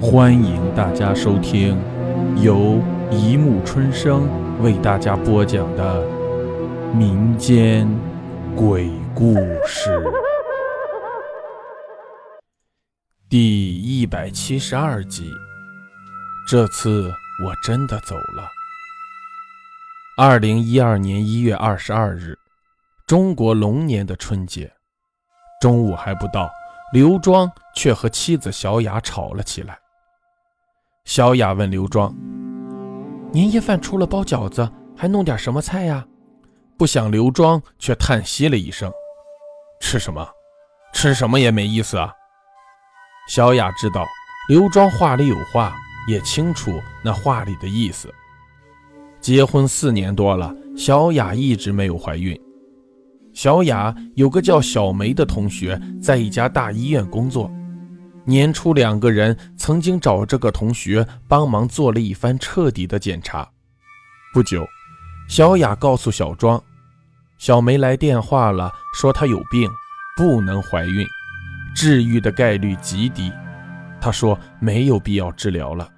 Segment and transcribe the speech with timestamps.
[0.00, 1.76] 欢迎大家收听
[2.40, 4.28] 由一木春生
[4.62, 6.06] 为大家播讲的
[6.94, 7.88] 民间
[8.54, 9.34] 鬼故
[9.66, 10.00] 事
[13.28, 15.32] 第一百七十二集。
[16.48, 17.10] 这次
[17.44, 18.48] 我真的走了。
[20.16, 22.38] 二零一二年一月二十二日，
[23.04, 24.72] 中国龙年的春节，
[25.60, 26.48] 中午还不到，
[26.92, 29.76] 刘庄却和妻子小雅吵了起来。
[31.08, 32.14] 小雅问刘庄
[33.32, 36.06] ：“年夜饭除了包饺子，还弄点什么菜呀？”
[36.76, 38.92] 不想刘庄却叹息了一声
[39.80, 40.28] ：“吃什么？
[40.92, 42.12] 吃什么也没意思啊。”
[43.26, 44.04] 小雅知道
[44.50, 45.74] 刘庄话里有话，
[46.06, 48.12] 也清楚那话里的意思。
[49.18, 52.38] 结婚四年多了，小雅一直没有怀孕。
[53.32, 57.50] 小雅有个叫小梅的同学，在一家大医院工作。
[58.28, 63.48] 年初，两个人曾经找这个同学帮忙做了一番彻底的检查。
[64.34, 64.66] 不久，
[65.26, 66.62] 小雅告诉小庄，
[67.38, 69.66] 小梅来电话了，说她有病，
[70.14, 71.06] 不能怀孕，
[71.74, 73.32] 治愈的概率极低。
[73.98, 75.88] 她说没有必要治疗了。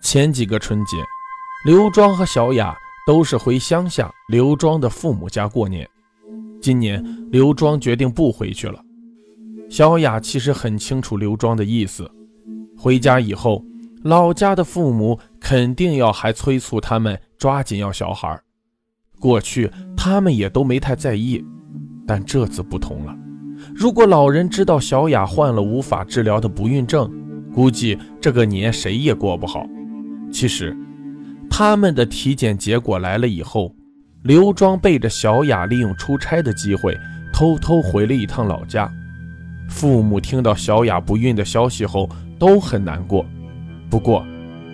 [0.00, 0.96] 前几个春节，
[1.64, 5.88] 刘庄和小雅都是回乡下刘庄的父母家过年。
[6.60, 8.82] 今年，刘庄决定不回去了。
[9.68, 12.10] 小雅其实很清楚刘庄的意思，
[12.76, 13.64] 回家以后，
[14.02, 18.40] 老家的父母肯定要还催促他们抓紧要小孩。
[19.20, 21.44] 过去他们也都没太在意，
[22.06, 23.14] 但这次不同了。
[23.74, 27.10] 如果老人知道小雅患了无法治疗的不孕症，
[27.52, 29.66] 估计这个年谁也过不好。
[30.32, 30.76] 其实，
[31.50, 33.74] 他们的体检结果来了以后，
[34.22, 36.96] 刘庄背着小雅，利用出差的机会，
[37.32, 38.90] 偷偷回了一趟老家。
[39.68, 43.24] 父母听到小雅不孕的消息后都很难过，
[43.88, 44.26] 不过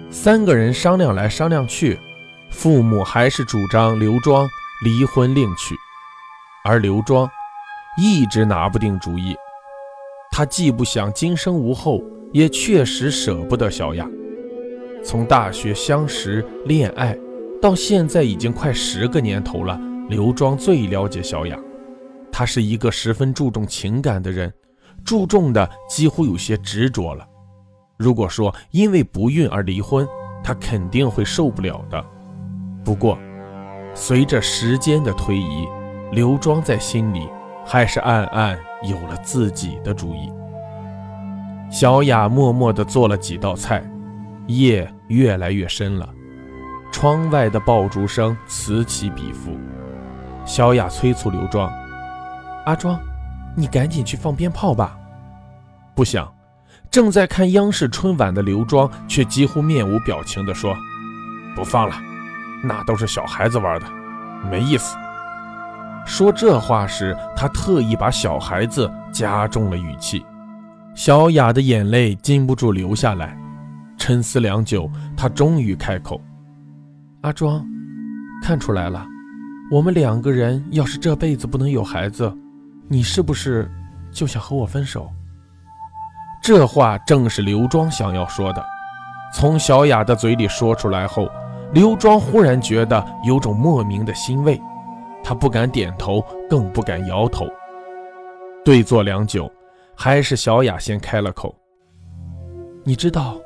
[0.09, 1.99] 三个人商量来商量去，
[2.51, 4.49] 父母还是主张刘庄
[4.85, 5.75] 离婚另娶，
[6.65, 7.29] 而刘庄
[7.99, 9.35] 一直拿不定主意。
[10.31, 12.03] 他既不想今生无后，
[12.33, 14.09] 也确实舍不得小雅。
[15.05, 17.17] 从大学相识、恋爱
[17.61, 19.79] 到现在已经快十个年头了，
[20.09, 21.59] 刘庄最了解小雅，
[22.33, 24.53] 他是一个十分注重情感的人。
[25.05, 27.27] 注重的几乎有些执着了。
[27.97, 30.07] 如果说因为不孕而离婚，
[30.43, 32.05] 他肯定会受不了的。
[32.85, 33.17] 不过，
[33.95, 35.67] 随着时间的推移，
[36.13, 37.29] 刘庄在心里
[37.65, 40.31] 还是暗暗有了自己的主意。
[41.71, 43.83] 小雅默默地做了几道菜，
[44.47, 46.09] 夜越来越深了，
[46.93, 49.57] 窗外的爆竹声此起彼伏。
[50.45, 51.73] 小雅催促刘庄
[52.67, 53.01] ：“阿庄。”
[53.57, 54.97] 你赶紧去放鞭炮吧！
[55.95, 56.33] 不想，
[56.91, 60.77] 正在看央视春晚的刘庄却几乎面无表情地说
[61.55, 61.95] ：“不放了，
[62.63, 63.87] 那都是小孩子玩的，
[64.51, 64.97] 没意思。”
[66.05, 70.25] 说这话时，他特意把“小孩子”加重了语气。
[70.95, 73.37] 小雅的眼泪禁不住流下来，
[73.97, 76.21] 沉思良久，她终于开口
[77.23, 77.65] ：“阿庄，
[78.43, 79.07] 看出来了，
[79.71, 82.33] 我们两个人要是这辈子不能有孩子。”
[82.89, 83.71] 你是不是
[84.13, 85.09] 就想和我分手？
[86.43, 88.65] 这话正是刘庄想要说的。
[89.35, 91.29] 从小雅的嘴里说出来后，
[91.73, 94.61] 刘庄忽然觉得有种莫名的欣慰，
[95.25, 97.47] 他不敢点头，更不敢摇头。
[98.65, 99.51] 对坐良久，
[99.97, 101.55] 还是小雅先开了口
[102.85, 103.37] ：“你知道，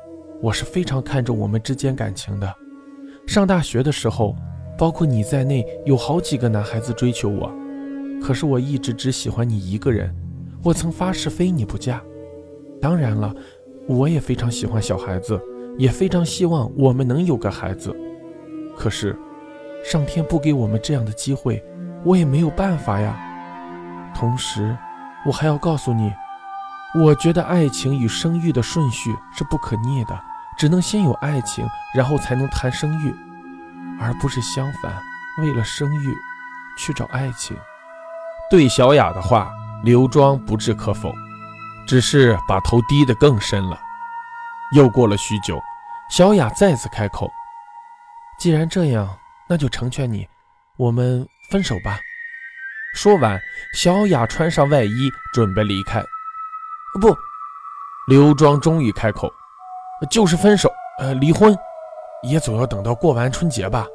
[0.41, 2.53] 我是非常看重我们之间感情的。
[3.25, 4.35] 上大学的时候，
[4.77, 7.51] 包括你在内，有好几个男孩子追求我。”
[8.21, 10.13] 可是我一直只喜欢你一个人，
[10.63, 12.01] 我曾发誓非你不嫁。
[12.81, 13.33] 当然了，
[13.87, 15.39] 我也非常喜欢小孩子，
[15.77, 17.95] 也非常希望我们能有个孩子。
[18.77, 19.17] 可是，
[19.83, 21.63] 上天不给我们这样的机会，
[22.03, 23.17] 我也没有办法呀。
[24.15, 24.77] 同时，
[25.25, 26.11] 我还要告诉你，
[26.95, 30.19] 我觉得爱情与生育的顺序是不可逆的，
[30.57, 33.13] 只能先有爱情，然后才能谈生育，
[33.99, 34.93] 而不是相反，
[35.41, 36.13] 为了生育
[36.77, 37.55] 去找爱情。
[38.49, 39.53] 对小雅的话，
[39.83, 41.13] 刘庄不置可否，
[41.87, 43.79] 只是把头低得更深了。
[44.75, 45.61] 又过了许久，
[46.09, 47.29] 小雅再次开口
[48.39, 49.07] ：“既然这样，
[49.47, 50.27] 那就成全你，
[50.77, 51.99] 我们分手吧。”
[52.95, 53.39] 说完，
[53.73, 56.03] 小雅穿上外衣，准备离开。
[56.99, 57.15] 不，
[58.07, 59.31] 刘庄终于开口
[60.09, 61.55] ：“就是分手，呃，离婚，
[62.23, 63.85] 也总要等到过完春节吧？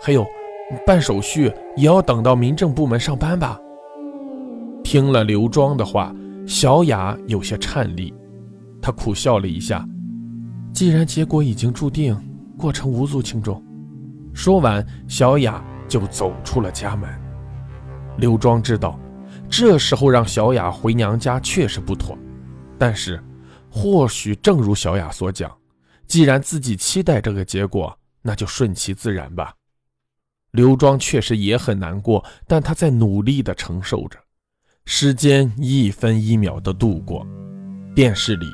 [0.00, 0.24] 还有，
[0.86, 3.58] 办手续也要等到民政部门上班吧？”
[4.82, 6.14] 听了刘庄的话，
[6.46, 8.12] 小雅有些颤栗，
[8.80, 9.86] 她苦笑了一下
[10.72, 12.16] ：“既然结果已经注定，
[12.56, 13.62] 过程无足轻重。
[14.32, 17.08] 说完，小雅就走出了家门。
[18.16, 18.98] 刘庄知道，
[19.50, 22.16] 这时候让小雅回娘家确实不妥，
[22.78, 23.22] 但是，
[23.70, 25.54] 或许正如小雅所讲，
[26.06, 29.52] 既然自己期待这个结果，那就顺其自然吧。
[30.52, 34.18] 刘庄确实也很难过，但他在努力地承受着。
[34.90, 37.24] 时间一分一秒的度过，
[37.94, 38.46] 电视里，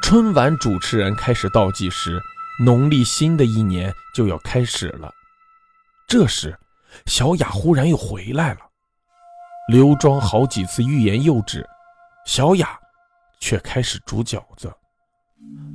[0.00, 2.20] 春晚主持人开始倒计时，
[2.64, 5.10] 农历新的一年就要开始了。
[6.06, 6.56] 这时，
[7.06, 8.60] 小雅忽然又回来了。
[9.66, 11.68] 刘庄好几次欲言又止，
[12.26, 12.78] 小雅
[13.40, 14.72] 却开始煮饺子。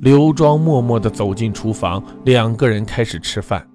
[0.00, 3.68] 刘庄默默地走进厨房，两个人开始吃饭。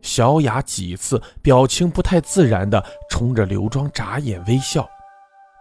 [0.00, 4.88] 小雅几次表情不太自然地冲着刘庄眨眼微笑，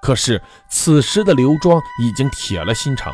[0.01, 3.13] 可是此时的刘庄已经铁了心肠，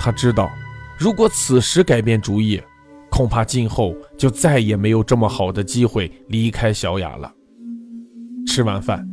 [0.00, 0.50] 他知道，
[0.98, 2.62] 如果此时改变主意。
[3.10, 7.32] 恐怕今后就再也没有这么好的机会离开小雅了。
[8.46, 9.08] 吃完饭，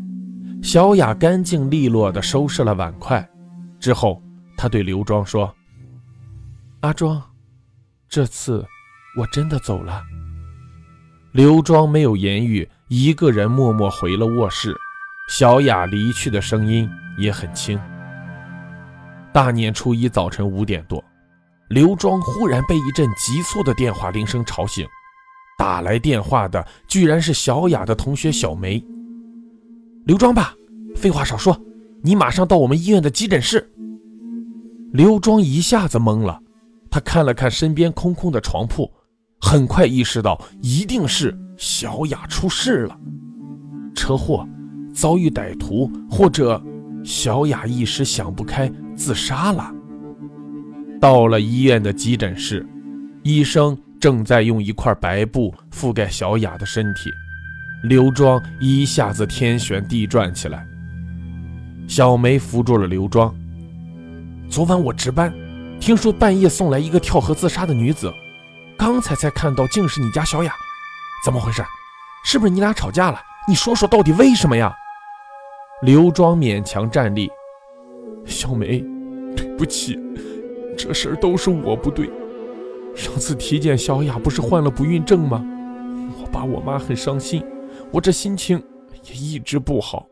[0.62, 3.26] 小雅干净利落地收拾了碗筷，
[3.80, 4.22] 之后，
[4.58, 5.52] 她对刘庄说
[6.82, 7.24] ：“阿庄，
[8.10, 8.66] 这次
[9.18, 10.04] 我真的走了。”
[11.32, 14.76] 刘庄没有言语，一个人默默回了卧室。
[15.28, 17.80] 小雅离去的声音也很轻。
[19.34, 21.04] 大年初一早晨五点多。
[21.70, 24.86] 刘庄忽然被一阵急促的电话铃声吵醒，
[25.58, 28.84] 打来电话的居然是小雅的同学小梅。
[30.06, 30.54] 刘庄爸，
[30.96, 31.60] 废话少说，
[32.04, 33.68] 你马上到我们医院的急诊室。
[34.94, 36.40] 刘庄一下子懵了，
[36.92, 38.90] 他看了看身边空空的床铺，
[39.42, 42.96] 很快意识到一定是小雅出事了，
[43.96, 44.48] 车祸、
[44.96, 46.60] 遭遇歹徒，或者
[47.04, 49.70] 小雅一时想不开自杀了。
[51.02, 52.66] 到了医院的急诊室，
[53.22, 57.12] 医生正在用一块白布覆盖小雅的身体。
[57.84, 60.66] 刘庄一下子天旋地转起来。
[61.88, 63.36] 小梅扶住了刘庄。
[64.50, 65.32] 昨晚我值班，
[65.80, 68.12] 听说半夜送来一个跳河自杀的女子，
[68.78, 70.54] 刚才才看到，竟是你家小雅，
[71.24, 71.62] 怎么回事？
[72.24, 73.20] 是不是你俩吵架了？
[73.48, 74.74] 你说说到底为什么呀？
[75.82, 77.30] 刘庄勉强站立。
[78.26, 78.80] 小梅，
[79.36, 80.00] 对不起。
[80.78, 82.10] 这事儿都是我不对。
[82.96, 85.44] 上次体检，小雅不是患了不孕症吗？
[86.22, 87.44] 我爸我妈很伤心，
[87.92, 88.62] 我这心情
[89.04, 90.06] 也一直不好。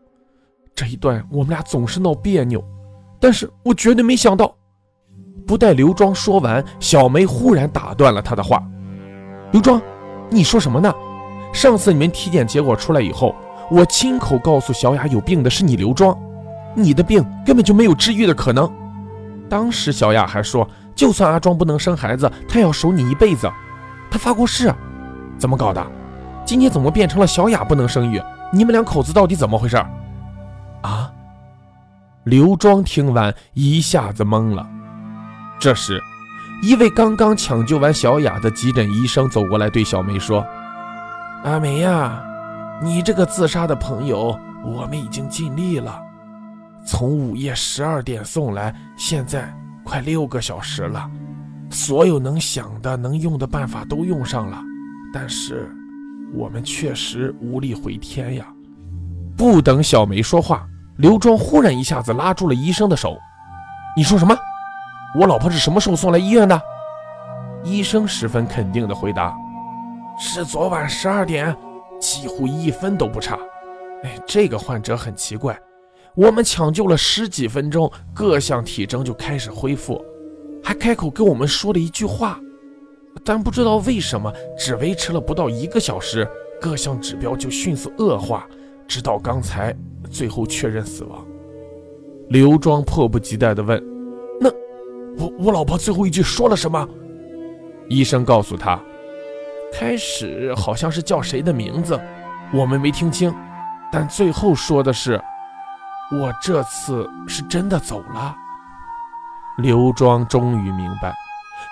[0.75, 2.61] 这一段我们俩总是闹别扭，
[3.19, 4.53] 但是我绝对没想到。
[5.47, 8.61] 不待刘庄说完，小梅忽然打断了他的话
[9.53, 9.81] ：“刘庄，
[10.29, 10.93] 你说什么呢？
[11.53, 13.35] 上次你们体检结果出来以后，
[13.69, 16.17] 我亲口告诉小雅有病的是你刘庄，
[16.75, 18.71] 你的病根本就没有治愈的可能。”
[19.49, 23.51] 当时小雅还说，就算阿庄不能生孩子，她要守你一辈子。
[24.09, 24.73] 她发过誓，
[25.37, 25.85] 怎么搞的？
[26.45, 28.21] 今天怎么变成了小雅不能生育？
[28.51, 29.77] 你们两口子到底怎么回事？
[30.81, 31.11] 啊！
[32.23, 34.65] 刘庄听完一下子懵了。
[35.59, 36.01] 这时，
[36.61, 40.45] 一位刚刚抢救完小雅的急诊医生走过来，对小梅说
[41.43, 42.23] ：“阿梅呀，
[42.83, 46.01] 你这个自杀的朋友，我们已经尽力了。”
[46.85, 49.51] 从午夜十二点送来，现在
[49.85, 51.09] 快六个小时了，
[51.69, 54.61] 所有能想的、能用的办法都用上了，
[55.13, 55.73] 但是
[56.35, 58.45] 我们确实无力回天呀！
[59.37, 63.17] 不等小梅说话，刘庄忽然一下子拉住了医生的手
[63.95, 64.35] ：“你说什么？
[65.17, 66.61] 我老婆是什么时候送来医院的？”
[67.63, 69.33] 医生十分肯定地回答
[70.19, 71.55] ：“是昨晚十二点，
[72.03, 73.39] 几乎一分都不差。”
[74.03, 75.57] 哎，这个患者很奇怪。
[76.15, 80.03] 我们抢救了十几分钟，各项体征就开始恢复，
[80.61, 82.37] 还开口跟我们说了一句话，
[83.23, 86.27] 但不知道为什么，只维持了不到一个小时，
[86.59, 88.45] 各项指标就迅速恶化，
[88.87, 89.73] 直到刚才
[90.11, 91.25] 最后确认死亡。
[92.29, 93.81] 刘庄迫不及待地问
[94.39, 94.49] ：“那
[95.17, 96.87] 我我老婆最后一句说了什么？”
[97.89, 98.79] 医生告诉他
[99.73, 101.99] ：“开始好像是叫谁的名字，
[102.53, 103.33] 我们没听清，
[103.91, 105.21] 但最后说的是。”
[106.11, 108.35] 我这次是真的走了。
[109.57, 111.11] 刘庄终于明白，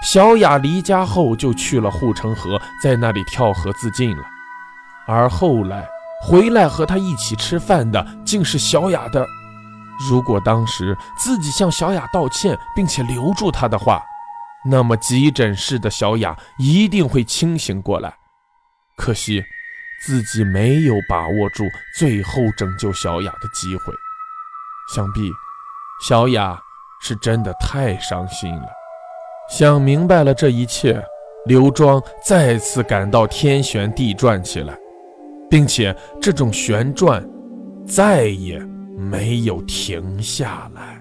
[0.03, 4.23] 小雅离家后就去了护城河，在那里跳河自尽了。
[5.05, 5.85] 而后来
[6.23, 9.23] 回来和他一起吃饭的，竟是小雅的。
[10.09, 14.01] 如果当时自己向小雅道歉，并且留住她的话，
[14.65, 18.13] 那么急诊室的小雅一定会清醒过来。
[18.97, 19.43] 可惜
[20.05, 21.63] 自己没有把握住
[21.97, 23.93] 最后拯救小雅的机会。
[24.93, 25.31] 想必，
[26.05, 26.59] 小雅
[27.01, 28.67] 是真的太伤心了。
[29.49, 31.03] 想明白了这一切，
[31.45, 34.77] 刘庄再次感到天旋地转起来，
[35.49, 37.27] 并且这种旋转
[37.87, 38.59] 再也
[38.97, 41.00] 没有停下来。